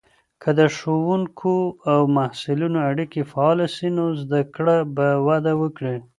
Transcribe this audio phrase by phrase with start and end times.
[0.41, 1.55] که د ښوونکو
[1.91, 5.97] او محصلینو اړیکې فعاله سي، نو زده کړه به وده وکړي.